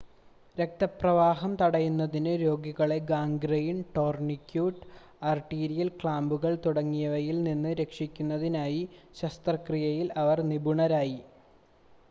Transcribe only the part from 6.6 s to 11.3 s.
തുടങ്ങിയവയിൽ നിന്ന് രക്ഷിക്കുന്നതിനായി ശസ്ത്രക്രിയയിൽ അവർ നിപുണരായി